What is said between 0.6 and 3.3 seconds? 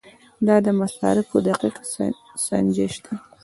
د مصارفو دقیق سنجش دی.